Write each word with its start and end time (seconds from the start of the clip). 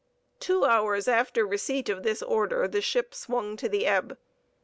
Two 0.39 0.65
hours 0.65 1.07
after 1.07 1.45
receipt 1.45 1.87
of 1.87 2.01
this 2.01 2.23
order 2.23 2.67
the 2.67 2.81
ship 2.81 3.13
swung 3.13 3.55
to 3.57 3.69
the 3.69 3.85
ebb. 3.85 4.17